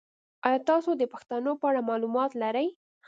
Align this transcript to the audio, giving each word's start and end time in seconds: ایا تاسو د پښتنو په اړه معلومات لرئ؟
ایا 0.47 0.59
تاسو 0.69 0.89
د 1.01 1.03
پښتنو 1.13 1.51
په 1.59 1.65
اړه 1.69 1.81
معلومات 1.89 2.31
لرئ؟ 2.41 2.67